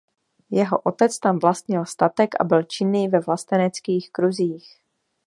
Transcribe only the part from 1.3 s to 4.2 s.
vlastnil statek a byl činný ve vlasteneckých